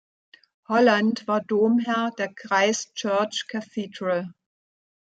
[0.67, 4.33] Holland war Domherr der Christ Church Cathedral.